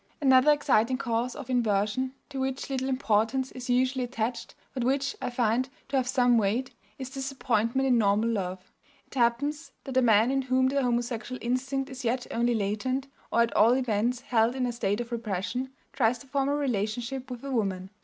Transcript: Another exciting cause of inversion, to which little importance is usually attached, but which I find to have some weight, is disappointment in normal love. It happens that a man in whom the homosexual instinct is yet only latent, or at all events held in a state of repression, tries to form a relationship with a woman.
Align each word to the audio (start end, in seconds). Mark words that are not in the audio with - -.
Another 0.19 0.51
exciting 0.51 0.97
cause 0.97 1.35
of 1.35 1.47
inversion, 1.47 2.15
to 2.29 2.39
which 2.39 2.71
little 2.71 2.89
importance 2.89 3.51
is 3.51 3.69
usually 3.69 4.03
attached, 4.03 4.55
but 4.73 4.83
which 4.83 5.15
I 5.21 5.29
find 5.29 5.69
to 5.89 5.95
have 5.95 6.07
some 6.07 6.39
weight, 6.39 6.71
is 6.97 7.11
disappointment 7.11 7.87
in 7.87 7.99
normal 7.99 8.27
love. 8.31 8.71
It 9.05 9.13
happens 9.13 9.73
that 9.83 9.95
a 9.97 10.01
man 10.01 10.31
in 10.31 10.41
whom 10.41 10.69
the 10.69 10.81
homosexual 10.81 11.37
instinct 11.39 11.87
is 11.91 12.03
yet 12.03 12.25
only 12.31 12.55
latent, 12.55 13.09
or 13.31 13.43
at 13.43 13.55
all 13.55 13.73
events 13.73 14.21
held 14.21 14.55
in 14.55 14.65
a 14.65 14.71
state 14.71 15.01
of 15.01 15.11
repression, 15.11 15.69
tries 15.93 16.17
to 16.17 16.25
form 16.27 16.49
a 16.49 16.55
relationship 16.55 17.29
with 17.29 17.43
a 17.43 17.51
woman. 17.51 17.91